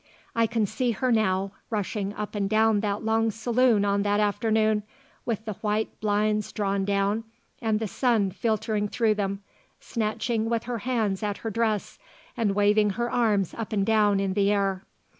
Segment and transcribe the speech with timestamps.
[0.35, 4.81] I can see her now, rushing up and down that long saloon on that afternoon,
[5.27, 7.23] with the white blinds drawn down
[7.61, 9.43] and the sun filtering through them,
[9.79, 11.99] snatching with her hands at her dress
[12.35, 14.81] and waving her arms up and down in the air.